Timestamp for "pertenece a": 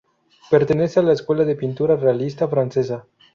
0.49-1.03